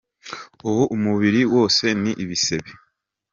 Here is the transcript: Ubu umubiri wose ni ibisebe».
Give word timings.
Ubu 0.67 0.83
umubiri 0.95 1.41
wose 1.53 1.83
ni 2.01 2.11
ibisebe». 2.23 2.69